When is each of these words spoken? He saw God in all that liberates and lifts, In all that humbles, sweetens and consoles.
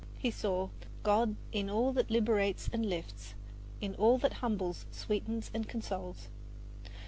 He 0.17 0.31
saw 0.31 0.69
God 1.03 1.35
in 1.51 1.69
all 1.69 1.93
that 1.93 2.09
liberates 2.09 2.67
and 2.73 2.83
lifts, 2.87 3.35
In 3.81 3.93
all 3.97 4.17
that 4.17 4.33
humbles, 4.41 4.87
sweetens 4.89 5.51
and 5.53 5.67
consoles. 5.69 6.27